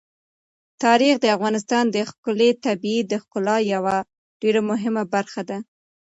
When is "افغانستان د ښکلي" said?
1.35-2.49